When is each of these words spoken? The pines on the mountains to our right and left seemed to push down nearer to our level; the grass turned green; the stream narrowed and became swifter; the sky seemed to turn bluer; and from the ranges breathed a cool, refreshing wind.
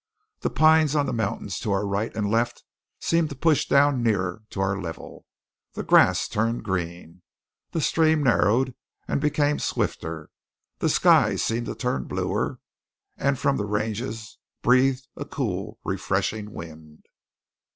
The 0.39 0.49
pines 0.49 0.95
on 0.95 1.05
the 1.05 1.13
mountains 1.13 1.59
to 1.59 1.71
our 1.71 1.85
right 1.85 2.11
and 2.15 2.27
left 2.31 2.63
seemed 2.99 3.29
to 3.29 3.35
push 3.35 3.67
down 3.67 4.01
nearer 4.01 4.41
to 4.49 4.59
our 4.59 4.81
level; 4.81 5.27
the 5.73 5.83
grass 5.83 6.27
turned 6.27 6.63
green; 6.63 7.21
the 7.71 7.81
stream 7.81 8.23
narrowed 8.23 8.73
and 9.07 9.21
became 9.21 9.59
swifter; 9.59 10.31
the 10.79 10.89
sky 10.89 11.35
seemed 11.35 11.67
to 11.67 11.75
turn 11.75 12.05
bluer; 12.05 12.57
and 13.15 13.37
from 13.37 13.57
the 13.57 13.65
ranges 13.65 14.39
breathed 14.63 15.07
a 15.15 15.23
cool, 15.23 15.77
refreshing 15.83 16.51
wind. 16.51 17.05